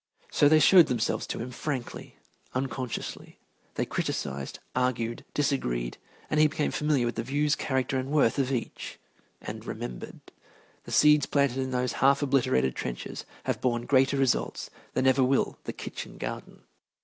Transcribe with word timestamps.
So 0.31 0.49
they 0.49 0.57
showed 0.59 0.87
themselves 0.87 1.27
to 1.27 1.37
him 1.37 1.51
frankly, 1.51 2.15
unconsciously. 2.55 3.37
They 3.75 3.85
criticised, 3.85 4.57
argued, 4.75 5.23
disagreed, 5.35 5.99
and 6.27 6.39
he 6.39 6.47
became 6.47 6.71
familiar 6.71 7.05
with 7.05 7.17
the 7.17 7.23
views, 7.23 7.53
character, 7.55 7.99
and 7.99 8.09
worth 8.09 8.39
of 8.39 8.51
each, 8.51 8.99
and 9.43 9.63
remembered. 9.63 10.19
The 10.85 10.91
seeds 10.91 11.27
planted 11.27 11.59
in 11.59 11.69
those 11.69 11.93
half 12.01 12.23
obliterated 12.23 12.73
trenches 12.75 13.25
have 13.43 13.61
borne 13.61 13.85
greater 13.85 14.17
results 14.17 14.71
than 14.95 15.05
ever 15.05 15.23
will 15.23 15.59
the 15.65 15.71
kitchen 15.73 16.17
garden. 16.17 16.63